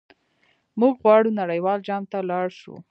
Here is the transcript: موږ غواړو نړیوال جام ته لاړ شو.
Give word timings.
موږ 0.79 0.93
غواړو 1.03 1.37
نړیوال 1.41 1.79
جام 1.87 2.03
ته 2.11 2.17
لاړ 2.29 2.47
شو. 2.59 2.75